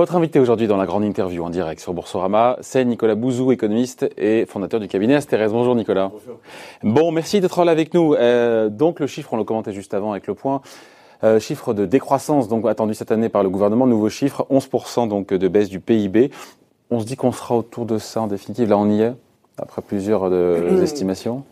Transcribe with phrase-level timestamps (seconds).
[0.00, 4.08] Votre invité aujourd'hui dans la grande interview en direct sur Boursorama, c'est Nicolas Bouzou, économiste
[4.16, 5.48] et fondateur du cabinet Astérez.
[5.48, 6.10] Bonjour Nicolas.
[6.10, 6.38] Bonjour.
[6.82, 8.14] Bon, merci d'être là avec nous.
[8.14, 10.62] Euh, donc le chiffre, on le commentait juste avant avec le point.
[11.22, 15.34] Euh, chiffre de décroissance donc attendu cette année par le gouvernement, nouveau chiffre, 11% donc
[15.34, 16.30] de baisse du PIB.
[16.90, 18.70] On se dit qu'on sera autour de ça en définitive.
[18.70, 19.12] Là, on y est,
[19.58, 21.44] après plusieurs euh, estimations.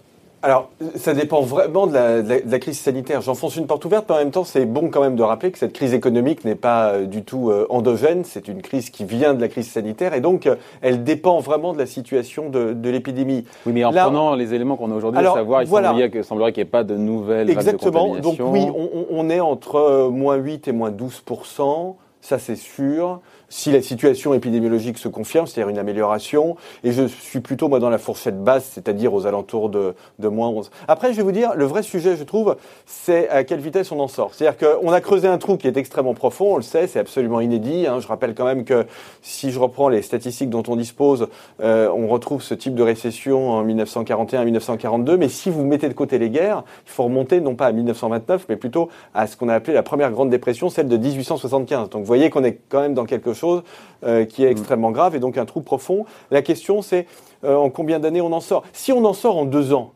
[0.43, 3.21] Alors, ça dépend vraiment de la, de la, de la crise sanitaire.
[3.23, 5.59] J'enfonce une porte ouverte, mais en même temps, c'est bon quand même de rappeler que
[5.59, 8.23] cette crise économique n'est pas euh, du tout euh, endogène.
[8.25, 11.73] C'est une crise qui vient de la crise sanitaire et donc euh, elle dépend vraiment
[11.73, 13.45] de la situation de, de l'épidémie.
[13.67, 15.93] Oui, mais en Là, prenant les éléments qu'on a aujourd'hui, à savoir, il voilà.
[16.23, 18.13] semblerait qu'il n'y ait pas de nouvelles Exactement.
[18.13, 18.67] vagues de Donc oui,
[19.11, 23.21] on, est entre moins 8 et moins 12% ça c'est sûr.
[23.51, 27.89] Si la situation épidémiologique se confirme, c'est-à-dire une amélioration, et je suis plutôt moi dans
[27.89, 29.95] la fourchette basse, c'est-à-dire aux alentours de,
[30.29, 30.71] moins 11.
[30.87, 34.01] Après, je vais vous dire, le vrai sujet, je trouve, c'est à quelle vitesse on
[34.01, 34.35] en sort.
[34.35, 37.41] C'est-à-dire qu'on a creusé un trou qui est extrêmement profond, on le sait, c'est absolument
[37.41, 37.87] inédit.
[37.87, 38.01] hein.
[38.01, 38.85] Je rappelle quand même que
[39.23, 41.29] si je reprends les statistiques dont on dispose,
[41.63, 46.19] euh, on retrouve ce type de récession en 1941-1942, mais si vous mettez de côté
[46.19, 49.55] les guerres, il faut remonter non pas à 1929, mais plutôt à ce qu'on a
[49.55, 51.89] appelé la première grande dépression, celle de 1875.
[51.89, 53.38] Donc vous voyez qu'on est quand même dans quelque chose
[54.05, 56.05] euh, qui est extrêmement grave et donc un trou profond.
[56.31, 57.07] La question c'est
[57.45, 58.65] euh, en combien d'années on en sort?
[58.73, 59.93] Si on en sort en deux ans,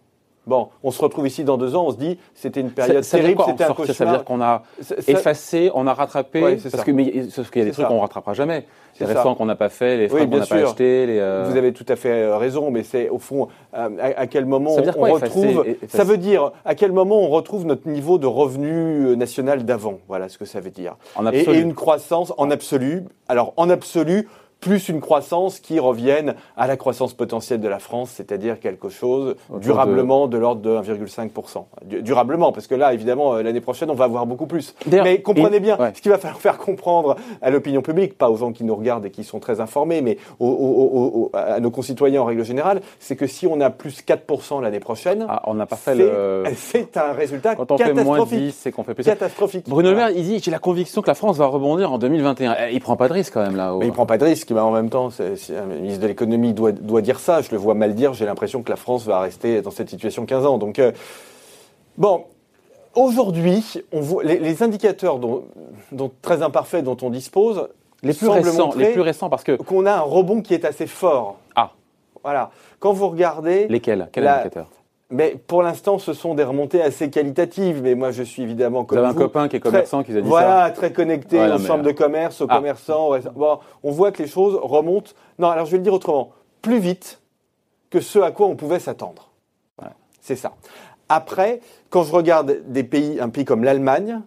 [0.47, 3.11] bon, on se retrouve ici dans deux ans, on se dit c'était une période ça,
[3.17, 3.97] ça terrible, c'était un sortir cauchemar.
[3.97, 6.85] Ça veut dire qu'on a Ça- effacé, on a rattrapé, Ouais, c'est parce ça.
[6.85, 8.67] que mais sauf qu'il y a des trucs qu'on rattrapera jamais.
[8.95, 11.07] C'est Les restaurants qu'on n'a pas fait, les Oui, frais qu'on bien n'a pas achetés,
[11.07, 11.19] les.
[11.19, 14.27] euh, Vous avez tout à fait euh, raison, mais c'est au fond euh, à, à
[14.27, 15.65] quel moment on quoi, retrouve.
[15.67, 19.99] effacer Ça veut dire à quel moment on retrouve notre niveau de revenu national d'avant?
[20.09, 20.97] Voilà ce que ça veut dire.
[21.17, 21.57] En Et, absolu.
[21.59, 23.05] et une croissance en absolu.
[23.29, 24.29] Alors en absolu.
[24.63, 29.35] Plus une croissance qui revienne à la croissance potentielle de la France, c'est-à-dire quelque chose
[29.61, 31.65] durablement de, l'ordre de 1,5%.
[31.85, 34.75] Du- Durablement, parce que là, évidemment, euh, l'année prochaine, on va avoir beaucoup plus.
[34.91, 35.93] Mais comprenez bien, ouais.
[35.95, 39.05] ce qu'il va falloir faire comprendre à l'opinion publique, pas aux gens qui nous regardent
[39.07, 42.45] et qui sont très informés, mais aux- aux- aux- aux- à nos concitoyens en règle
[42.45, 45.97] générale, c'est que si on a plus 4% l'année prochaine, Ah, on n'a pas fait
[45.97, 46.45] le.
[46.57, 48.39] c'est un résultat Quand on fait moins catastrophique.
[48.39, 49.03] 10, c'est qu'on fait plus.
[49.05, 49.69] catastrophique.
[49.69, 49.97] Bruno Le.
[49.97, 52.55] Maire, il dit j'ai la conviction que la France va rebondir en 2021.
[52.69, 53.75] Eh, Il prend pas de risque quand même là.
[53.81, 56.07] Mais il prend pas de risque, mais en même temps, c'est, c'est- un ministre de
[56.07, 57.41] l'économie doit, doit dire ça.
[57.43, 58.15] Je le vois mal dire.
[58.15, 60.59] J'ai l'impression que la France va rester dans cette situation 15 ans.
[60.59, 60.93] Donc, euh,
[61.99, 62.25] bon,
[62.95, 65.45] aujourd'hui, on voit les, les indicateurs dont,
[65.93, 67.69] dont- très imparfaits dont on dispose
[68.03, 70.87] Les plus récents, les plus récents parce que qu'on a un rebond qui est assez
[70.87, 71.37] fort.
[71.57, 71.71] ah
[72.23, 72.51] Voilà.
[72.81, 74.09] Quand vous regardez, lesquels?
[74.13, 74.67] Quel La- indicateur?
[75.13, 77.83] Mais pour l'instant, ce sont des remontées assez qualitatives.
[77.83, 80.03] Mais moi, je suis évidemment Vous comme avez un vous, copain qui est très- commerçant
[80.03, 82.47] qui vous a dit voilà, très connecté Ouais, aux mais, chambres euh, de commerce, aux
[82.49, 82.57] ah.
[82.57, 83.11] commerçants.
[83.35, 85.13] Bon, on voit que les choses remontent.
[85.39, 86.31] Non, alors je vais le dire autrement.
[86.63, 87.21] Plus vite
[87.91, 89.31] que ce à quoi on pouvait s'attendre.
[89.79, 90.53] Voilà, C'est ça.
[91.09, 94.21] Après, quand je regarde des pays, un pays comme l'Allemagne,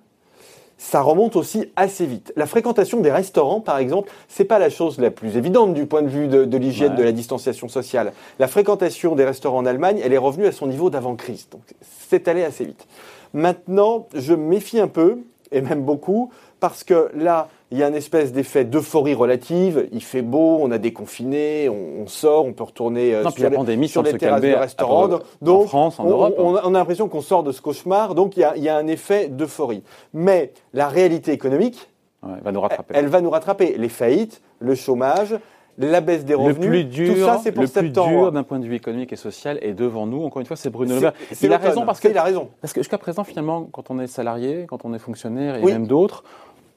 [0.78, 2.34] ça remonte aussi assez vite.
[2.36, 6.02] La fréquentation des restaurants, par exemple, c'est pas la chose la plus évidente du point
[6.02, 6.98] de vue de, de l'hygiène, Ouais.
[6.98, 8.12] de la distanciation sociale.
[8.40, 11.48] La fréquentation des restaurants en Allemagne, elle est revenue à son niveau d'avant-crise.
[11.50, 11.62] Donc,
[12.10, 12.88] c'est allé assez vite.
[13.34, 15.20] Maintenant, je me méfie un peu,
[15.56, 19.88] et même beaucoup, parce que là, il y a une espèce d'effet d'euphorie relative.
[19.92, 23.44] Il fait beau, on a déconfiné, on, on sort, on peut retourner euh, Non, sur,
[23.44, 25.08] la les, pandémie sur les se terrasses de restaurants.
[25.42, 26.36] Donc, en France, en on- Europe.
[26.38, 28.70] on, on a l'impression qu'on sort de ce cauchemar, donc il y a, il y
[28.70, 29.84] a un effet d'euphorie.
[30.14, 31.90] Mais la réalité économique,
[32.24, 32.96] Ouais, il va nous rattraper.
[32.98, 33.76] elle va nous rattraper.
[33.78, 35.36] Les faillites, le chômage,
[35.78, 38.44] la baisse des le revenus, plus dur, tout ça c'est pour le plus dur d'un
[38.44, 40.24] point de vue économique et social est devant nous.
[40.24, 41.14] Encore une fois, c'est Bruno Le Maire.
[41.42, 42.50] Il a raison parce que Il a raison.
[42.62, 45.74] Parce que jusqu'à présent, finalement, quand on est salarié, quand on est fonctionnaire et Oui.
[45.74, 46.24] même d'autres,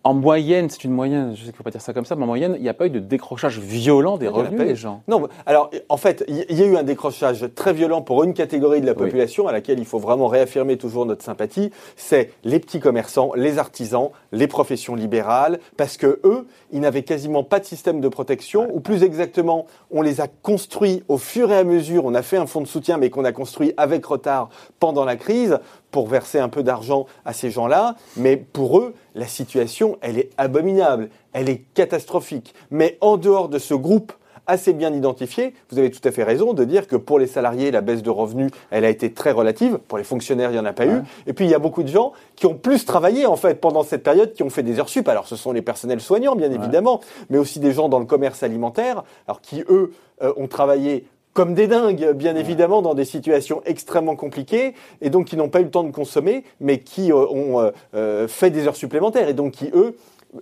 [0.09, 2.17] en moyenne, c'est une moyenne, je sais qu'il ne faut pas dire ça comme ça,
[2.17, 5.03] mais en moyenne, il n'y a pas eu de décrochage violent des revenus des gens.
[5.07, 8.81] Non, alors en fait, il y- a eu un décrochage très violent pour une catégorie
[8.81, 8.99] de la Oui.
[8.99, 11.71] population à laquelle il faut vraiment réaffirmer toujours notre sympathie.
[11.97, 17.45] C'est les petits commerçants, les artisans, les professions libérales, parce que eux, ils n'avaient quasiment
[17.45, 21.57] pas de système de protection, ou plus exactement, on les a construits au fur et
[21.59, 22.07] à mesure.
[22.07, 24.49] On a fait un fonds de soutien, mais qu'on a construit avec retard
[24.81, 25.59] pendant la crise
[25.91, 27.97] pour verser un peu d'argent à ces gens-là.
[28.17, 32.55] Mais pour eux, la situation, elle est abominable, elle est catastrophique.
[32.71, 34.13] Mais en dehors de ce groupe
[34.51, 37.71] assez bien identifié, vous avez tout à fait raison de dire que pour les salariés,
[37.71, 39.77] la baisse de revenus, elle a été très relative.
[39.89, 40.93] Pour les fonctionnaires, il n'y en a pas Ouais.
[40.95, 41.03] eu.
[41.27, 43.83] Et puis, il y a beaucoup de gens qui ont plus travaillé, en fait, pendant
[43.83, 45.07] cette période, qui ont fait des heures sup.
[45.07, 48.43] Alors, ce sont les personnels soignants, bien évidemment, mais aussi des gens dans le commerce
[48.43, 49.93] alimentaire, alors qui, eux,
[50.23, 55.27] euh, ont travaillé comme des dingues, bien évidemment, dans des situations extrêmement compliquées, et donc
[55.27, 58.51] qui n'ont pas eu le temps de consommer, mais qui euh, ont euh, euh, fait
[58.51, 59.97] des heures supplémentaires, et donc qui, eux,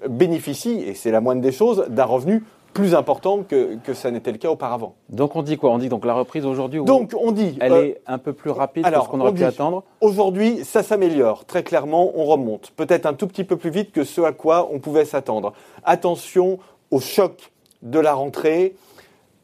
[0.09, 2.43] bénéficient, et c'est la moindre des choses, d'un revenu
[2.77, 4.97] plus important que, que ça n'était le cas auparavant.
[5.09, 5.71] Donc on dit quoi?
[5.71, 7.57] On dit donc la reprise aujourd'hui, Donc, on dit...
[7.61, 9.83] elle euh, est un peu plus rapide alors, que ce qu'on aurait pu attendre?
[10.03, 11.47] Aujourd'hui, ça s'améliore.
[11.47, 12.73] Très clairement, on remonte.
[12.77, 15.55] Peut-être un tout petit peu plus vite que ce à quoi on pouvait s'attendre.
[15.85, 16.59] Attention
[16.91, 17.51] au choc
[17.81, 18.75] de la rentrée,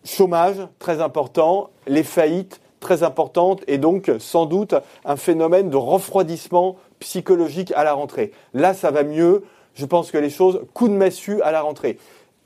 [0.05, 6.77] chômage très important, les faillites très importantes et donc sans doute un phénomène de refroidissement
[6.99, 8.33] psychologique à la rentrée.
[8.55, 9.45] Là, ça va mieux.
[9.75, 11.99] Je pense que les choses, coup de massue à la rentrée.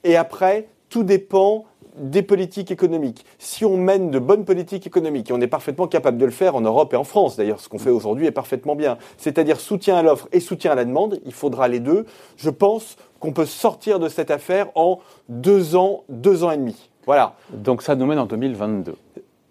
[0.04, 1.64] Et après, tout dépend
[1.96, 3.24] des politiques économiques.
[3.38, 6.54] Si on mène de bonnes politiques économiques, et on est parfaitement capable de le faire
[6.54, 9.96] en Europe et en France, d'ailleurs, ce qu'on fait aujourd'hui est parfaitement bien, c'est-à-dire soutien
[9.96, 12.04] à l'offre et soutien à la demande, il faudra les deux,
[12.36, 14.98] je pense qu'on peut sortir de cette affaire en
[15.28, 16.90] deux ans, deux ans et demi.
[17.06, 17.34] Voilà.
[17.50, 18.96] Donc ça nous mène en 2022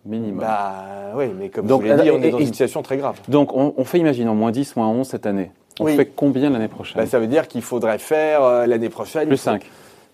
[0.05, 0.39] minimum.
[0.39, 3.19] Bah oui, mais comme Donc, vous l'avez dit, on est dans une situation très grave.
[3.27, 5.51] Donc on, fait, imaginons, moins 10, moins 11 cette année.
[5.79, 9.27] On fait combien l'année prochaine bah, Ça veut dire qu'il faudrait faire euh, l'année prochaine...
[9.27, 9.65] Plus 5.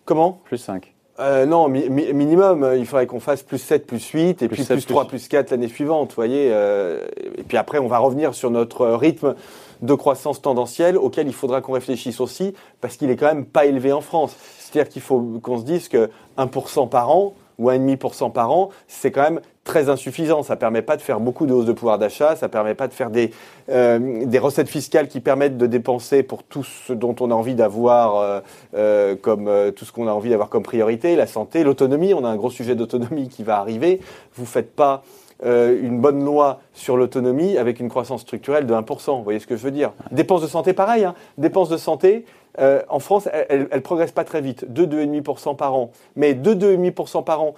[0.05, 0.91] Comment Plus 5.
[1.19, 5.07] Euh, non, minimum, il faudrait qu'on fasse plus 7, plus 8, et puis plus 3,
[5.07, 6.49] plus 4 l'année suivante, vous voyez.
[6.51, 7.05] Euh,
[7.37, 9.35] et puis après, on va revenir sur notre rythme
[9.83, 13.65] de croissance tendancielle auquel il faudra qu'on réfléchisse aussi, parce qu'il est quand même pas
[13.65, 14.35] élevé en France.
[14.71, 19.11] C'est-à-dire qu'il faut qu'on se dise que 1% par an, ou 1,5% par an, c'est
[19.11, 20.41] quand même très insuffisant.
[20.43, 22.73] Ça ne permet pas de faire beaucoup de hausse de pouvoir d'achat, ça ne permet
[22.73, 23.31] pas de faire des,
[23.69, 27.55] euh, des recettes fiscales qui permettent de dépenser pour tout ce dont on a envie
[27.55, 28.39] d'avoir euh,
[28.73, 32.13] euh, comme tout ce qu'on a envie d'avoir comme priorité, la santé, l'autonomie.
[32.13, 34.01] On a un gros sujet d'autonomie qui va arriver.
[34.35, 35.03] Vous faites pas
[35.43, 39.17] une bonne loi sur l'autonomie avec une croissance structurelle de 1%.
[39.17, 39.91] Vous voyez ce que je veux dire?
[40.11, 41.03] Dépenses de santé, pareil.
[41.03, 41.15] Hein.
[41.39, 42.25] Dépenses de santé,
[42.59, 45.91] euh, en France, elle ne progresse pas très vite, 2-2,5% par an.
[46.15, 47.55] Mais 2-2,5% par an,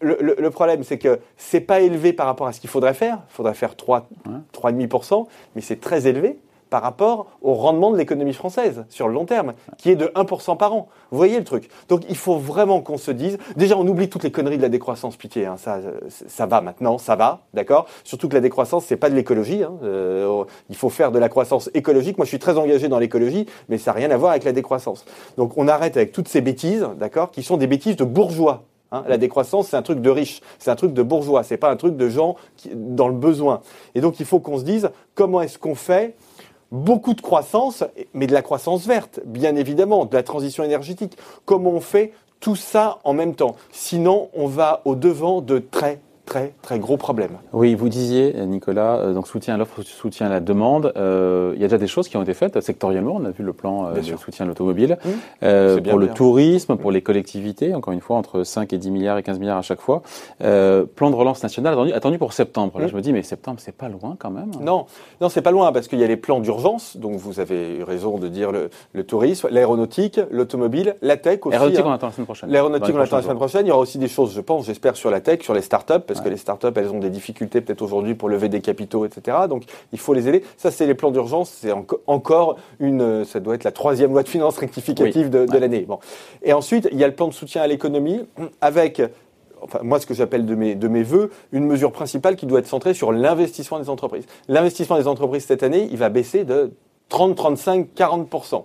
[0.00, 3.18] le, problème, c'est que c'est pas élevé par rapport à ce qu'il faudrait faire.
[3.30, 4.08] Il faudrait faire 3,
[4.54, 6.38] 3,5%, mais c'est très élevé
[6.70, 10.56] par rapport au rendement de l'économie française sur le long terme, qui est de 1%
[10.56, 10.88] par an.
[11.10, 14.24] Vous voyez le truc Donc il faut vraiment qu'on se dise, déjà on oublie toutes
[14.24, 17.86] les conneries de la décroissance, pitié, hein, ça, ça va maintenant, ça va, d'accord?
[18.04, 21.28] Surtout que la décroissance, c'est pas de l'écologie, hein, euh, il faut faire de la
[21.28, 22.18] croissance écologique.
[22.18, 24.52] Moi je suis très engagé dans l'écologie, mais ça n'a rien à voir avec la
[24.52, 25.04] décroissance.
[25.36, 29.04] Donc on arrête avec toutes ces bêtises, d'accord, qui sont des bêtises de bourgeois, Hein,
[29.06, 31.76] la décroissance, c'est un truc de riche, c'est un truc de bourgeois, c'est pas un
[31.76, 32.36] truc de gens
[32.74, 33.60] dans le besoin.
[33.94, 36.16] Et donc il faut qu'on se dise comment est-ce qu'on fait
[36.70, 37.84] beaucoup de croissance,
[38.14, 41.16] mais de la croissance verte, bien évidemment, de la transition énergétique.
[41.44, 43.56] Comment on fait tout ça en même temps?
[43.72, 47.38] Sinon, on va au devant de très très très gros problème.
[47.52, 50.92] Oui, vous disiez, Nicolas, euh, donc soutien à l'offre, soutien à la demande.
[50.96, 53.16] Euh, il y a déjà des choses qui ont été faites sectoriellement.
[53.16, 55.80] On a vu le plan euh, de soutien à l'automobile, mmh.
[55.88, 57.74] pour le tourisme, pour les collectivités.
[57.74, 60.02] Encore une fois, entre 5 et 10 milliards et 15 milliards à chaque fois.
[60.38, 62.78] plan de relance national attendu, attendu pour septembre.
[62.78, 62.88] Là, mmh.
[62.88, 64.50] je me dis, mais septembre, c'est pas loin quand même.
[64.60, 64.86] Non,
[65.20, 66.96] non, c'est pas loin parce qu'il y a les plans d'urgence.
[66.96, 71.52] Donc vous avez eu raison de dire le, le tourisme, l'aéronautique, l'automobile, la tech aussi.
[71.52, 71.88] L'aéronautique, hein.
[71.88, 72.50] on attend la semaine prochaine.
[72.50, 73.66] L'aéronautique, on attend la semaine prochaine.
[73.66, 76.04] Il y aura aussi des choses, je pense, j'espère, sur la tech, sur les startups,
[76.06, 79.36] parce que les startups, elles ont des difficultés peut-être aujourd'hui pour lever des capitaux, etc.
[79.48, 80.44] Donc il faut les aider.
[80.56, 81.50] Ça, c'est les plans d'urgence.
[81.50, 81.72] C'est
[82.06, 85.84] encore une, ça doit être la troisième loi de finances rectificative de, l'année.
[85.86, 85.98] Bon.
[86.42, 88.20] Et ensuite, il y a le plan de soutien à l'économie
[88.60, 89.02] avec
[89.60, 92.60] Enfin, moi, ce que j'appelle de mes, de mes voeux, une mesure principale qui doit
[92.60, 94.24] être centrée sur l'investissement des entreprises.
[94.46, 96.70] L'investissement des entreprises cette année, il va baisser de
[97.08, 98.64] 30, 35, 40%.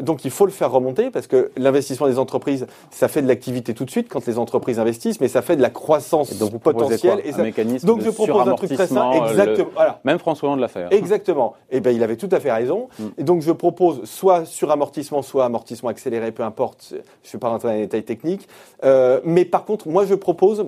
[0.00, 3.72] Donc il faut le faire remonter parce que l'investissement des entreprises, ça fait de l'activité
[3.72, 7.22] tout de suite quand les entreprises investissent, mais ça fait de la croissance donc potentielle.
[7.24, 7.42] et ça...
[7.42, 9.16] mécanisme donc je propose un truc très simple.
[9.28, 9.70] Exactement.
[9.74, 10.00] Voilà.
[10.04, 10.84] Même François Hollande l'a fait.
[10.84, 10.88] Hein.
[10.90, 11.54] Exactement.
[11.70, 12.88] Et eh ben il avait tout à fait raison.
[12.98, 13.04] Mm.
[13.18, 16.86] Et donc je propose soit sur amortissement, soit amortissement accéléré, peu importe.
[16.90, 18.48] Je ne suis pas rentrer dans les détails techniques.
[18.84, 20.66] Euh, mais par contre, moi je propose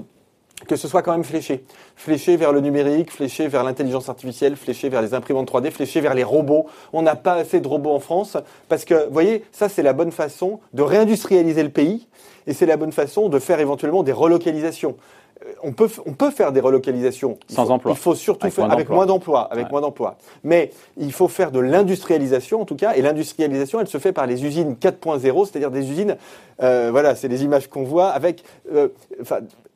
[0.67, 1.65] que ce soit quand même fléché.
[1.97, 6.15] Fléché vers le numérique, fléché vers l'intelligence artificielle, fléché vers les imprimantes 3D, fléché vers
[6.15, 6.67] les robots.
[6.93, 8.37] On n'a pas assez de robots en France
[8.69, 12.09] parce que, vous voyez, ça c'est la bonne façon de réindustrialiser le pays
[12.47, 14.97] et c'est la bonne façon de faire éventuellement des relocalisations.
[15.45, 17.39] Euh, on peut, on peut faire des relocalisations.
[17.49, 17.93] Sans emploi.
[17.93, 20.17] Il faut surtout faire avec moins d'emplois, avec moins d'emplois.
[20.43, 24.27] Mais il faut faire de l'industrialisation en tout cas, et l'industrialisation, elle se fait par
[24.27, 26.17] les usines 4.0, c'est-à-dire des usines,
[26.63, 28.89] euh, voilà, c'est les images qu'on voit avec, euh,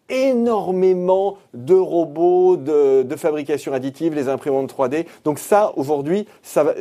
[0.08, 5.06] énormément de robots de, fabrication additive, les imprimantes 3D.
[5.24, 6.26] Donc ça, aujourd'hui,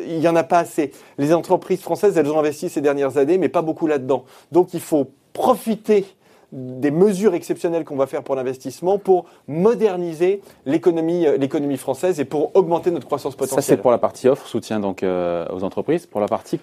[0.08, 0.92] il n'y en a pas assez.
[1.18, 4.24] Les entreprises françaises, elles ont investi ces dernières années, mais pas beaucoup là-dedans.
[4.52, 6.06] Donc il faut profiter
[6.52, 12.26] des mesures exceptionnelles qu'on va faire pour l'investissement pour moderniser l'économie euh, l'économie française et
[12.26, 13.62] pour augmenter notre croissance potentielle.
[13.62, 16.06] Ça c'est pour la partie offre, soutien donc euh, aux entreprises.
[16.06, 16.58] Pour la partie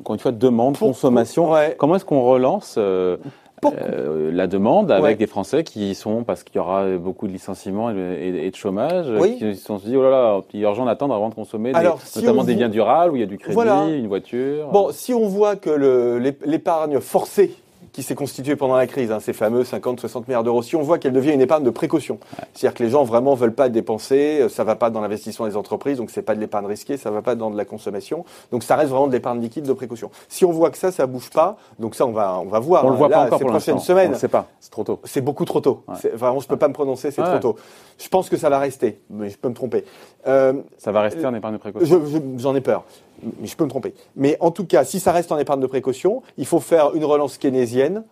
[0.00, 3.18] encore une fois demande, consommation, comment est-ce qu'on relance euh,
[3.64, 7.90] euh, la demande avec des Français qui sont, parce qu'il y aura beaucoup de licenciements
[7.90, 9.06] et, de chômage,
[9.38, 11.72] qui se sont dit, oh là là, il est urgent d'attendre avant de consommer,
[12.16, 14.68] notamment des biens durables où il y a du crédit, une voiture.
[14.68, 17.54] Bon, si on voit que l'épargne forcée
[17.92, 20.98] qui s'est constituée pendant la crise, hein, ces fameux 50-60 milliards d'euros, si on voit
[20.98, 22.18] qu'elle devient une épargne de précaution,
[22.54, 25.56] c'est-à-dire que les gens vraiment veulent pas dépenser, euh, ça va pas dans l'investissement des
[25.56, 28.62] entreprises, donc c'est pas de l'épargne risquée, ça va pas dans de la consommation, donc
[28.62, 30.10] ça reste vraiment de l'épargne liquide de précaution.
[30.28, 32.84] Si on voit que ça, ça bouge pas, donc ça on va on va voir.
[32.84, 32.98] On le hein.
[32.98, 34.10] voit Là, pas encore ces pour prochaines semaines.
[34.10, 35.00] On ne sait pas, c'est trop tôt.
[35.04, 35.82] C'est beaucoup trop tôt.
[36.00, 37.28] C'est- Vraiment, je peux pas me prononcer, c'est Ouais.
[37.28, 37.56] trop tôt.
[37.98, 39.84] Je pense que ça va rester, mais je peux me tromper.
[40.26, 42.00] Euh, Ça va rester en épargne de précaution.
[42.04, 42.84] je- je- J'en ai peur,
[43.22, 43.94] mais je peux me tromper.
[44.16, 47.04] Mais en tout cas, si ça reste en épargne de précaution, il faut faire une
[47.04, 48.04] relance keynésienne.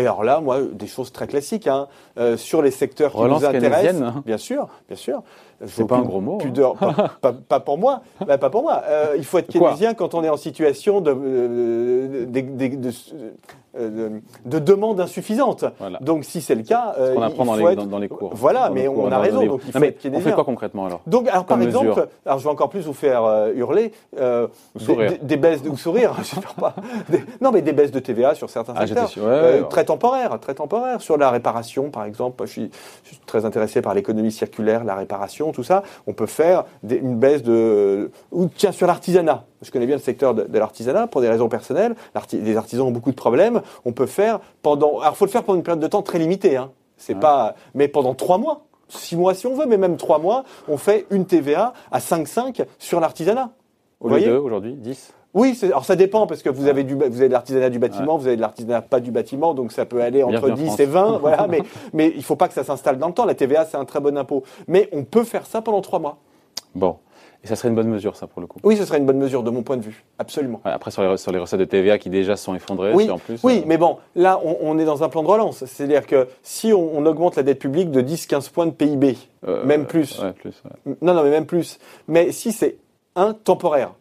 [0.00, 1.86] Et alors là, moi, des choses très classiques hein,
[2.18, 4.00] euh, sur les secteurs qui Relance nous intéressent.
[4.02, 4.22] hein.
[4.26, 5.22] Bien sûr, bien sûr.
[5.66, 6.38] C'est pas un gros mot, hein.
[6.38, 8.00] Pudeur, pas, pas- pas pour moi.
[8.26, 8.80] Bah, pas pour moi.
[8.88, 12.90] Euh, il faut être keynésien quand on est en situation de, euh, de, de- de-
[13.78, 14.10] de-
[14.46, 15.64] de demande insuffisante.
[15.78, 15.98] Voilà.
[16.00, 17.98] Donc, si c'est le cas, Ce qu'on apprend il dans faut les, être- dans, dans
[17.98, 18.30] les cours.
[18.34, 19.44] Voilà, Dans mais cours, on a dans raison.
[19.46, 21.02] Donc, il Non, mais être on fait quoi concrètement alors?
[21.06, 23.22] Donc, alors par exemple, alors je vais encore plus vous faire
[23.54, 24.48] hurler, des,
[24.84, 25.10] sourire.
[25.12, 26.74] des- des baisses de, ou sourire, je sais pas.
[27.10, 29.28] Des- non, mais des baisses de TVA sur certains Ah, secteurs, j'étais sûr.
[29.28, 29.68] Ouais, ouais.
[29.68, 31.00] très temporaires, très temporaires.
[31.00, 32.70] Sur la réparation, par exemple, je suis,
[33.04, 35.82] je suis très intéressé par l'économie circulaire, la réparation, tout ça.
[36.06, 39.44] On peut faire des- une baisse de, ou tiens sur l'artisanat.
[39.62, 41.94] Je connais bien le secteur de, de l'artisanat pour des raisons personnelles.
[42.32, 43.60] Les artisans ont beaucoup de problèmes.
[43.84, 46.56] On peut faire pendant, alors faut le faire pendant une période de temps très limitée.
[46.56, 46.70] Hein.
[46.96, 48.62] C'est pas, mais pendant trois mois.
[48.88, 52.64] Six mois si on veut, mais même trois mois, on fait une TVA à 5,5
[52.78, 53.50] sur l'artisanat.
[54.00, 57.02] Au lieu de aujourd'hui 10 Oui, alors ça dépend parce que vous avez du, vous
[57.02, 60.02] avez de l'artisanat du bâtiment, vous avez de l'artisanat pas du bâtiment, donc ça peut
[60.02, 60.80] aller entre Bienvenue en 10 France.
[60.80, 61.46] et 20, voilà.
[61.46, 63.26] Mais, mais il faut pas que ça s'installe dans le temps.
[63.26, 66.18] La TVA, c'est un très bon impôt, mais on peut faire ça pendant trois mois.
[66.74, 66.96] Bon.
[67.42, 68.58] Et ça serait une bonne mesure, ça, pour le coup.
[68.64, 70.60] Oui, ce serait une bonne mesure de mon point de vue, absolument.
[70.64, 73.16] Ouais, après, sur les, sur les recettes de TVA qui déjà sont effondrées, Oui, en
[73.16, 73.40] plus.
[73.42, 75.64] oui, euh, mais bon, là, on, on est dans un plan de relance.
[75.64, 79.16] C'est-à-dire que si on, on augmente la dette publique de 10-15 points de PIB,
[79.48, 80.60] euh, même plus, Ouais, plus.
[80.86, 80.94] ouais.
[81.00, 81.78] Non, non, mais même plus.
[82.08, 82.76] Mais si c'est
[83.16, 83.92] un temporaire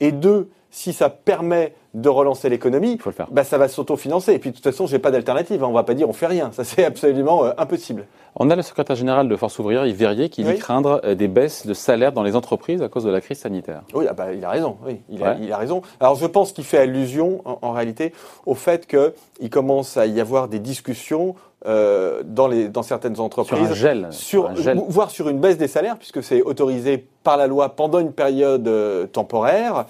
[0.00, 3.28] et deux, si ça permet de relancer l'économie, Il faut le faire.
[3.30, 4.32] bah, ça va s'autofinancer.
[4.32, 5.62] Et puis de toute façon, j'ai pas d'alternative.
[5.62, 5.68] hein.
[5.70, 6.50] On va pas dire on fait rien.
[6.50, 8.06] Ça c'est absolument euh, impossible.
[8.34, 10.58] On a le secrétaire général de Force ouvrière, Yves Verrier, qui dit Oui.
[10.58, 13.82] craindre euh, des baisses de salaire dans les entreprises à cause de la crise sanitaire.
[13.94, 14.76] Oui, ah bah, il a raison.
[14.84, 15.36] Oui, il, a, Ouais.
[15.42, 15.82] il a raison.
[16.00, 18.12] Alors je pense qu'il fait allusion en, en réalité
[18.44, 23.24] au fait qu'il commence à y avoir des discussions euh, dans, les, dans certaines Sur
[23.24, 23.70] entreprises.
[23.70, 24.08] un gel.
[24.10, 24.78] sur, un gel.
[24.88, 28.68] voire sur une baisse des salaires, puisque c'est autorisé par la loi pendant une période
[29.12, 29.86] temporaire,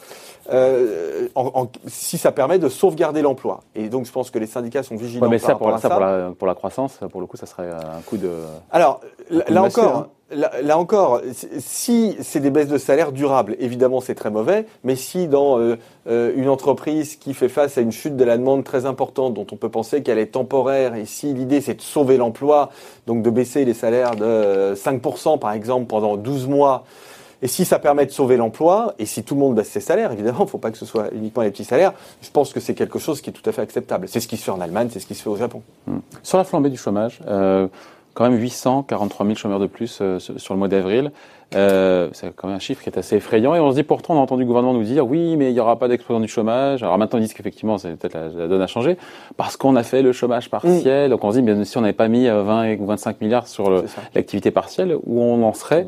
[0.52, 3.60] euh, en- en- si ça permet de sauvegarder l'emploi.
[3.74, 5.70] Et donc je pense que les syndicats sont vigilants Ouais, mais par ça, pour rapport
[5.70, 5.94] la, à ça, ça.
[5.94, 8.30] pour, la, pour la croissance, pour le coup, ça serait un coup de.
[8.70, 10.08] Alors, là, de là massue, encore, hein.
[10.30, 11.20] là, là encore,
[11.58, 15.76] si c'est des baisses de salaire durables, évidemment c'est très mauvais, mais si dans euh,
[16.08, 19.46] euh, une entreprise qui fait face à une chute de la demande très importante, dont
[19.52, 22.70] on peut penser qu'elle est temporaire, et si l'idée c'est de sauver l'emploi,
[23.06, 26.84] donc de baisser les salaires de euh, 5% par exemple pendant 12 mois,
[27.44, 30.10] et si ça permet de sauver l'emploi, et si tout le monde baisse ses salaires,
[30.10, 32.58] évidemment, il ne faut pas que ce soit uniquement les petits salaires, je pense que
[32.58, 34.08] c'est quelque chose qui est tout à fait acceptable.
[34.08, 35.60] C'est ce qui se fait en Allemagne, c'est ce qui se fait au Japon.
[36.22, 37.68] Sur la flambée du chômage, euh,
[38.14, 41.12] quand même 843 000 chômeurs de plus euh, sur le mois d'avril.
[41.54, 43.54] Euh, c'est quand même un chiffre qui est assez effrayant.
[43.54, 45.54] Et on se dit pourtant, on a entendu le gouvernement nous dire oui, mais il
[45.54, 46.82] n'y aura pas d'explosion du chômage.
[46.82, 48.96] Alors maintenant, ils disent qu'effectivement, c'est peut-être la, la donne a changé
[49.36, 51.10] parce qu'on a fait le chômage partiel.
[51.10, 53.46] Donc on se dit, mais si on n'avait pas mis euh, 20 ou 25 milliards
[53.46, 53.70] sur
[54.14, 55.86] l'activité partielle, où on en serait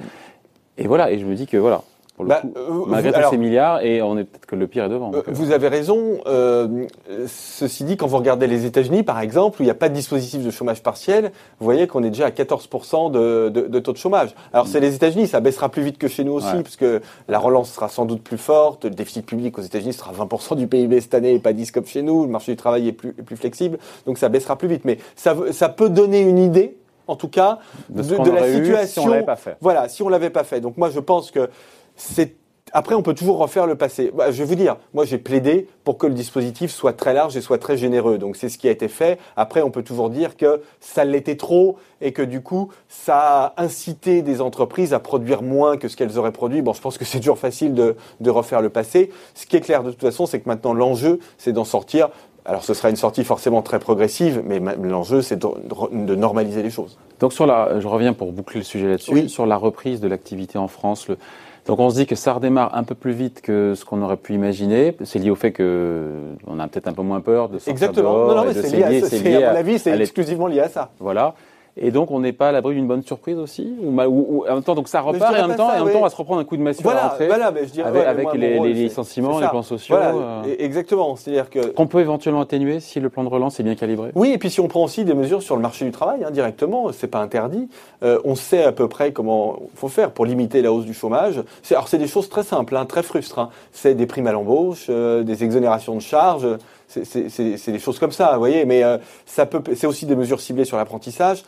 [0.79, 1.11] Et voilà.
[1.11, 1.83] Et je me dis que voilà,
[2.17, 4.57] pour le Bah, coup, euh, malgré tous alors- ces milliards, et on est peut-être que
[4.57, 5.13] le pire est devant.
[5.15, 6.19] Euh, euh, Vous avez raison.
[6.27, 6.87] Euh,
[7.27, 9.95] ceci dit, quand vous regardez les États-Unis, par exemple, où il n'y a pas de
[9.95, 11.31] dispositif de chômage partiel,
[11.61, 14.35] vous voyez qu'on est déjà à 14% de, de- de taux de chômage.
[14.53, 16.63] Alors c'est les États-Unis, ça baissera plus vite que chez nous aussi, Ouais.
[16.63, 18.85] parce que la relance sera sans doute plus forte.
[18.85, 21.87] Le déficit public aux États-Unis sera 20% du PIB cette année et pas 10 comme
[21.87, 22.25] chez nous.
[22.25, 24.85] Le marché du travail est plus, est plus flexible, donc ça baissera plus vite.
[24.85, 27.59] Mais ça, ça peut donner une idée, en tout cas,
[27.89, 29.03] de, la situation.
[29.03, 29.57] si on l'avait pas fait.
[29.61, 30.61] Voilà, si on l'avait pas fait.
[30.61, 31.51] Donc moi, je pense que
[31.95, 32.37] c'est.
[32.73, 34.11] Après, on peut toujours refaire le passé.
[34.13, 37.37] Bah, je vais vous dire, moi, j'ai plaidé pour que le dispositif soit très large
[37.37, 38.19] et soit très généreux.
[38.19, 39.21] Donc, c'est ce qui a été fait.
[39.37, 43.63] Après, on peut toujours dire que ça l'était trop et que du coup, ça a
[43.63, 46.61] incité des entreprises à produire moins que ce qu'elles auraient produit.
[46.61, 49.13] Bon, je pense que c'est toujours facile de, de refaire le passé.
[49.35, 52.11] Ce qui est clair de toute façon, c'est que maintenant, l'enjeu, c'est d'en sortir.
[52.49, 56.71] Alors, ce sera une sortie forcément très progressive, mais ma- l'enjeu, c'est de, normaliser les
[56.71, 56.97] choses.
[57.19, 59.29] Donc sur la, je reviens pour boucler le sujet là-dessus, Oui.
[59.29, 61.09] sur la reprise de l'activité en France.
[61.09, 61.19] Le,
[61.67, 64.17] donc on se dit que ça redémarre un peu plus vite que ce qu'on aurait
[64.17, 64.97] pu imaginer.
[65.03, 66.09] C'est lié au fait que
[66.47, 68.13] on a peut-être un peu moins peur de sortir Exactement.
[68.13, 70.61] dehors Non, non, mais c'est lié, à lié À à- mon avis, c'est exclusivement lié
[70.61, 70.91] à ça.
[71.01, 71.35] Voilà.
[71.79, 73.75] Et donc on n'est pas à l'abri d'une bonne surprise aussi.
[73.83, 75.77] Ou, mal- ou- ou- en même temps, donc ça repart et en même temps, ça,
[75.77, 77.09] et en même temps, on va se reprendre un coup de massue à la Voilà,
[77.09, 79.49] rentrée, voilà, mais je dirais avec, ouais, avec moi, les, rôle, les c'est- licenciements, les
[79.49, 79.95] plans sociaux.
[79.97, 81.17] Voilà, euh, et- exactement.
[81.17, 84.11] C'est-à-dire que qu'on peut éventuellement atténuer si le plan de relance est bien calibré.
[84.15, 86.31] oui, et puis si on prend aussi des mesures sur le marché du travail hein,
[86.31, 87.69] directement, c'est pas interdit.
[88.03, 90.95] Euh, on sait à peu près comment il faut faire pour limiter la hausse du
[90.95, 91.43] chômage.
[91.71, 93.39] Alors c'est des choses très simples, hein, très frustres.
[93.39, 93.51] hein.
[93.73, 96.47] C'est des primes à l'embauche, euh, des exonérations de charges.
[96.89, 98.65] C'est des choses comme ça, vous voyez.
[98.65, 101.45] Mais euh, c'est aussi des mesures ciblées sur l'apprentissage.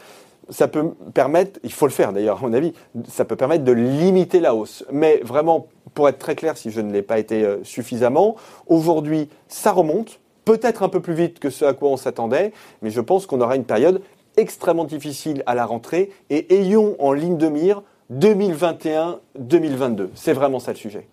[0.50, 2.72] Ça peut permettre, il faut le faire d'ailleurs à mon avis,
[3.06, 4.84] ça peut permettre de limiter la hausse.
[4.90, 9.28] Mais vraiment, pour être très clair, si je ne l'ai pas été euh, suffisamment, aujourd'hui,
[9.48, 13.02] ça remonte, peut-être un peu plus vite que ce à quoi on s'attendait, mais je
[13.02, 14.00] pense qu'on aura une période
[14.38, 20.08] extrêmement difficile à la rentrée et ayons en ligne de mire 2021-2022.
[20.14, 21.06] C'est vraiment ça le sujet.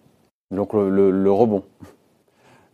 [0.52, 1.64] Donc le, rebond.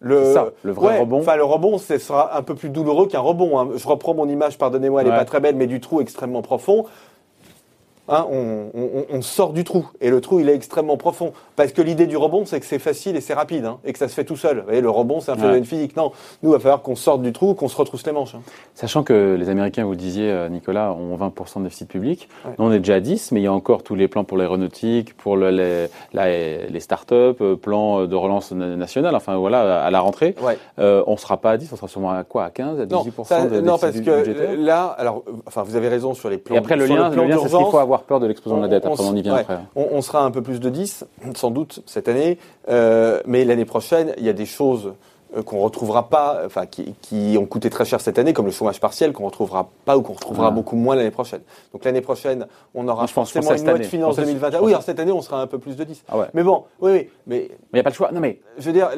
[0.02, 1.20] Le, ça, le vrai rebond.
[1.20, 3.60] Enfin, le rebond, ce sera un peu plus douloureux qu'un rebond.
[3.60, 3.70] Hein.
[3.76, 6.86] Je reprends mon image, pardonnez-moi, elle n'est pas très belle, mais du trou extrêmement profond.
[8.12, 9.88] Hein, on, sort du trou.
[10.02, 11.32] Et le trou, il est extrêmement profond.
[11.56, 14.00] Parce que l'idée du rebond, c'est que c'est facile et c'est rapide, hein, et que
[14.00, 14.60] ça se fait tout seul.
[14.60, 15.96] Vous voyez, le rebond, c'est un phénomène physique.
[15.96, 16.12] Non,
[16.44, 18.36] nous, il va falloir qu'on sorte du trou, qu'on se retrousse les manches.
[18.36, 18.42] Hein.
[18.76, 22.28] Sachant que les Américains, vous disiez, euh, Nicolas, ont 20% de déficit public.
[22.46, 24.38] Nous, on est déjà à 10, mais il y a encore tous les plans pour
[24.38, 25.50] l'aéronautique, pour le,
[26.14, 29.16] les, les start-up, euh, plans de relance nationale.
[29.16, 30.36] Enfin, voilà, à la rentrée.
[30.80, 32.86] Euh, on ne sera pas à 10, on sera sûrement à quoi À 15, à
[32.86, 36.56] 18% de Non, parce que là, alors, enfin, vous avez raison sur les plans.
[36.56, 38.68] Et après, le lien, le lien c'est qu'il faut avoir peur de l'explosion de la
[38.68, 38.86] dette.
[38.86, 39.60] Après, on, y vient après.
[39.76, 41.06] On, sera un peu plus de 10,
[41.36, 42.38] sans doute, cette année.
[42.70, 44.94] Euh, mais l'année prochaine, il y a des choses
[45.46, 48.80] qu'on retrouvera pas, enfin qui, qui, ont coûté très cher cette année, comme le chômage
[48.80, 51.42] partiel, qu'on retrouvera pas ou qu'on retrouvera beaucoup moins l'année prochaine.
[51.74, 54.62] Donc l'année prochaine, on aura forcément une loi de finances 2021.
[54.62, 56.04] Oui, alors cette année, on sera un peu plus de 10.
[56.10, 56.26] Ah ouais.
[56.34, 58.12] Mais bon, oui, oui, mais il n'y a pas de choix.
[58.12, 58.90] Non mais je veux dire,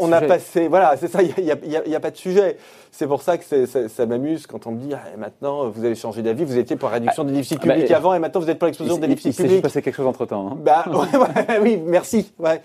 [0.00, 2.56] on, a passé, voilà, c'est ça, il n'y a, y a, pas de sujet.
[2.90, 6.22] C'est pour ça que ça, m'amuse quand on me dit ah, maintenant vous avez changé
[6.22, 8.48] d'avis, vous étiez pour la réduction ah, des déficits bah, publics avant et maintenant vous
[8.48, 9.52] êtes pour l'explosion des déficits publics.
[9.52, 10.52] Il s'est passé quelque chose entre temps.
[10.52, 10.58] Hein.
[10.60, 10.84] Bah
[11.60, 12.32] oui, merci.
[12.38, 12.62] Ouais.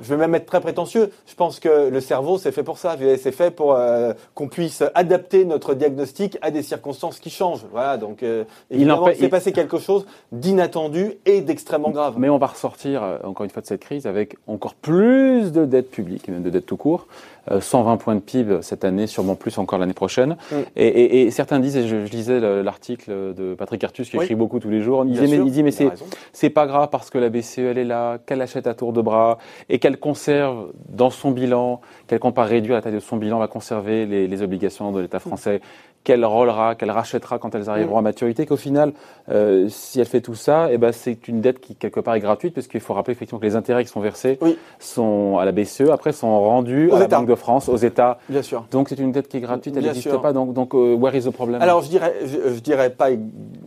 [0.00, 1.10] Je vais même être très prétentieux.
[1.26, 2.96] Je pense que le cerveau c'est fait pour ça.
[3.18, 7.64] C'est fait pour euh, qu'on puisse adapter notre diagnostic à des circonstances qui changent.
[7.70, 7.96] Voilà.
[7.96, 12.14] Donc euh, évidemment, il s'est passé quelque chose d'inattendu et d'extrêmement grave.
[12.18, 15.64] Mais on va ressortir euh, encore une fois de cette crise avec encore plus de
[15.64, 17.06] dettes publiques, de dettes tout court.
[17.50, 20.36] 120 points de PIB cette année, sûrement plus encore l'année prochaine.
[20.50, 20.56] Mm.
[20.76, 24.80] Et, certains disent, et je, lisais l'article de Patrick Artus qui écrit beaucoup tous les
[24.80, 25.88] jours, il, dit, mais, c'est,
[26.32, 29.00] c'est pas grave parce que la BCE elle est là, qu'elle achète à tour de
[29.00, 33.16] bras et qu'elle conserve dans son bilan, qu'elle compte pas réduire la taille de son
[33.16, 35.60] bilan, va conserver les, les obligations de l'État français
[36.04, 37.98] qu'elle rollera, qu'elle rachètera quand elles arriveront mm.
[37.98, 38.92] à maturité, qu'au final,
[39.28, 42.20] euh, si elle fait tout ça, eh ben, c'est une dette qui, quelque part, est
[42.20, 44.38] gratuite, parce qu'il faut rappeler effectivement que les intérêts qui sont versés
[44.78, 48.18] sont à la BCE, après sont rendus à la Banque de France, aux États.
[48.28, 48.64] Bien sûr.
[48.70, 50.32] Donc c'est une dette qui est gratuite, elle n'existe pas.
[50.32, 51.62] Donc, donc euh, where is the problem?
[51.62, 53.10] Alors je dirais, je, dirais pas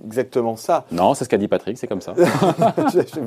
[0.06, 0.86] exactement ça.
[0.92, 2.14] Non, c'est ce qu'a dit Patrick, c'est comme ça.
[2.94, 3.22] je, suis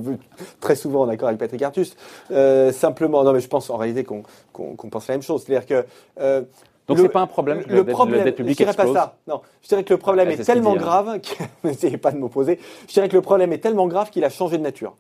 [0.61, 1.97] très souvent en accord avec Patrick Artus.
[2.31, 4.23] Euh, simplement, non mais je pense en réalité qu'on
[4.91, 5.45] pense la même chose.
[5.45, 5.87] C'est-à-dire que
[6.21, 6.43] euh,
[6.89, 7.63] donc c'est pas un problème.
[7.69, 9.17] Le, le problème, je dirais pas ça.
[9.27, 10.77] Non, je dirais que le problème est, tellement hein.
[10.77, 11.21] grave.
[11.63, 12.59] N'essayez pas de m'opposer.
[12.89, 14.97] Je dirais que le problème est tellement grave qu'il a changé de nature.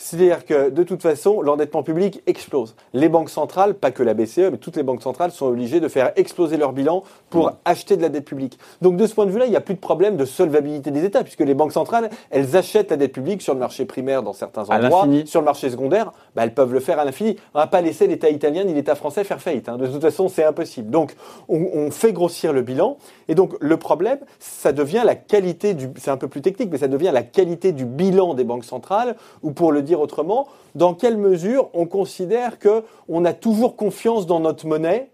[0.00, 2.76] C'est-à-dire que de toute façon, l'endettement public explose.
[2.94, 5.88] Les banques centrales, pas que la BCE, mais toutes les banques centrales sont obligées de
[5.88, 8.60] faire exploser leur bilan pour acheter de la dette publique.
[8.80, 11.04] Donc de ce point de vue-là, il n'y a plus de problème de solvabilité des
[11.04, 14.32] États, puisque les banques centrales, elles achètent la dette publique sur le marché primaire dans
[14.32, 17.36] certains endroits, sur le marché secondaire, bah, elles peuvent le faire à l'infini.
[17.52, 19.68] On va pas laisser l'État italien ni l'État français faire faillite.
[19.68, 19.78] Hein.
[19.78, 20.90] De toute façon, c'est impossible.
[20.90, 21.16] Donc
[21.48, 25.88] on, on, fait grossir le bilan, et donc le problème, ça devient la qualité du,
[25.96, 29.16] c'est un peu plus technique, mais ça devient la qualité du bilan des banques centrales,
[29.42, 34.26] ou pour le dire autrement, dans quelle mesure on considère que on a toujours confiance
[34.26, 35.10] dans notre monnaie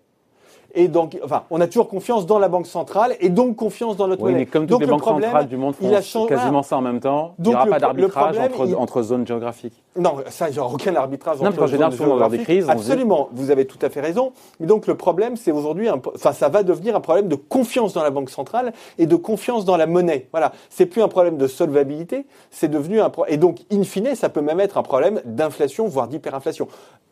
[0.75, 4.09] et donc, enfin, on a toujours confiance dans la banque centrale et donc confiance dans
[4.09, 4.45] notre oui, monnaie.
[4.45, 7.49] Mais comme toutes les banques centrales du monde font quasiment ça en même temps, il
[7.49, 9.81] n'y aura pas d'arbitrage entre, entre, zones géographiques.
[9.97, 12.39] Non, ça, il n'y aura aucun arbitrage non, entre zones géographiques.
[12.39, 14.33] Des crises, Absolument, vous avez tout à fait raison.
[14.59, 18.03] Mais donc le problème, c'est aujourd'hui, enfin, ça va devenir un problème de confiance dans
[18.03, 20.27] la banque centrale et de confiance dans la monnaie.
[20.33, 23.35] Voilà, c'est plus un problème de solvabilité, c'est devenu un problème.
[23.35, 26.67] Et donc, in fine, ça peut même être un problème d'inflation, voire d'hyperinflation.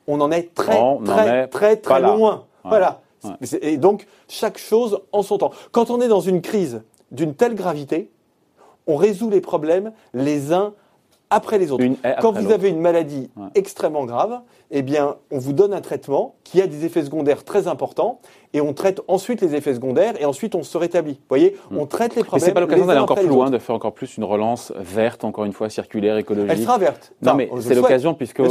[0.08, 2.44] On en est très, très, très, très, loin.
[2.64, 3.00] Voilà.
[3.60, 5.50] Et donc, chaque chose en son temps.
[5.70, 8.10] Quand on est dans une crise d'une telle gravité,
[8.86, 10.74] on résout les problèmes les uns
[11.32, 11.84] après les autres.
[12.20, 16.60] Quand vous avez une maladie extrêmement grave, eh bien, on vous donne un traitement qui
[16.60, 18.20] a des effets secondaires très importants
[18.52, 21.14] et on traite ensuite les effets secondaires et ensuite on se rétablit.
[21.14, 21.78] Vous voyez, hmm.
[21.78, 22.42] on traite les problèmes.
[22.42, 25.24] Mais c'est pas l'occasion d'aller encore plus loin, de faire encore plus une relance verte,
[25.24, 26.50] encore une fois circulaire, écologique.
[26.50, 27.12] Elle sera verte.
[27.22, 28.42] non, mais c'est l'occasion puisque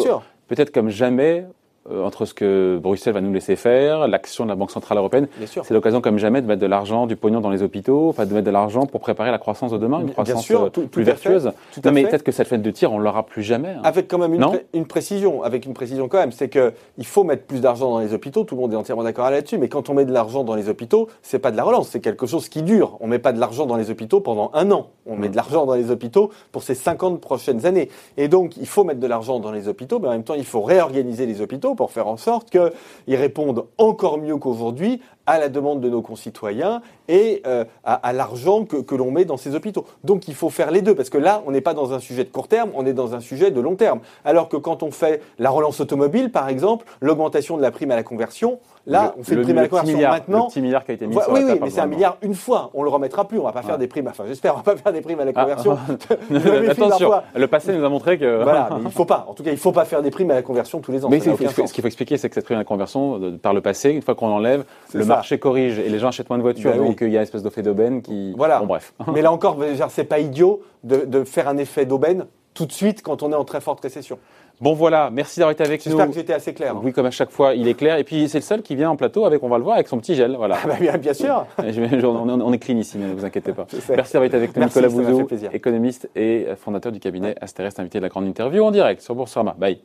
[0.47, 1.45] peut-être comme jamais,
[1.89, 5.27] entre ce que Bruxelles va nous laisser faire, l'action de la Banque Centrale Européenne.
[5.45, 8.33] C'est l'occasion comme jamais de mettre de l'argent, du pognon dans les hôpitaux, enfin de
[8.33, 11.51] mettre de l'argent pour préparer la croissance de demain, une croissance euh, plus vertueuse.
[11.83, 13.69] non, mais peut-être que cette fête de tir, on l'aura plus jamais.
[13.69, 13.81] Hein.
[13.83, 14.33] Avec quand même
[14.73, 17.99] une, précision, avec une précision quand même, c'est que il faut mettre plus d'argent dans
[17.99, 18.43] les hôpitaux.
[18.43, 19.57] Tout le monde est entièrement d'accord là-dessus.
[19.57, 21.99] Mais quand on met de l'argent dans les hôpitaux, c'est pas de la relance, c'est
[21.99, 22.97] quelque chose qui dure.
[22.99, 24.89] On met pas de l'argent dans les hôpitaux pendant un an.
[25.05, 27.89] On met de l'argent dans les hôpitaux pour ces 50 prochaines années.
[28.17, 30.45] Et donc, il faut mettre de l'argent dans les hôpitaux, mais en même temps, il
[30.45, 35.49] faut réorganiser les hôpitaux pour faire en sorte qu'ils répondent encore mieux qu'aujourd'hui à la
[35.49, 39.55] demande de nos concitoyens et euh, à, à l'argent que, que l'on met dans ces
[39.55, 39.85] hôpitaux.
[40.03, 42.23] Donc il faut faire les deux, parce que là, on n'est pas dans un sujet
[42.23, 43.99] de court terme, on est dans un sujet de long terme.
[44.25, 47.95] Alors que quand on fait la relance automobile, par exemple, l'augmentation de la prime à
[47.95, 50.45] la conversion, là, Le- on fait le- une prime à la conversion milliard, maintenant.
[50.45, 51.85] Le petit milliard qui a été mis Ouais, sur oui, la oui, mais c'est un
[51.87, 52.71] milliard une fois.
[52.73, 53.39] On le remettra plus.
[53.39, 54.07] On va pas faire des primes.
[54.07, 55.77] Enfin, j'espère, on va pas faire des primes à la Ah, conversion.
[56.69, 58.43] Attention, le passé nous a montré que.
[58.43, 59.25] Voilà, mais il faut pas.
[59.29, 61.09] En tout cas, il faut pas faire des primes à la conversion tous les ans.
[61.09, 63.61] Mais ce qu'il faut, expliquer, c'est que cette prime à la conversion, de- par le
[63.61, 65.05] passé, une fois qu'on l'enlève, C'est le.
[65.15, 66.87] Marché corrige et les gens achètent moins de voitures, oui.
[66.87, 68.33] donc euh, il y a une espèce d'effet d'aubaine qui.
[68.35, 68.59] Voilà.
[68.59, 68.93] Bon, bref.
[69.13, 69.57] Mais là encore,
[69.89, 73.35] c'est pas idiot de, de faire un effet d'aubaine tout de suite quand on est
[73.35, 74.17] en très forte récession.
[74.61, 75.09] Bon, voilà.
[75.11, 75.91] Merci d'avoir été avec nous.
[75.91, 76.75] J'espère que j'étais assez clair.
[76.75, 76.81] hein.
[76.83, 77.97] Oui, comme à chaque fois, il est clair.
[77.97, 79.87] Et puis, c'est le seul qui vient en plateau avec, on va le voir, avec
[79.87, 80.35] son petit gel.
[80.35, 80.57] Voilà.
[80.63, 81.47] Ah bah bien, bien sûr.
[81.57, 83.65] On, est clean ici, mais ne vous inquiétez pas.
[83.89, 87.97] Merci d'avoir été avec nous, Merci, Nicolas Bouzou, économiste et fondateur du cabinet Asterès, invité
[87.97, 89.55] de la grande interview en direct sur Boursorama.
[89.57, 89.81] Bye.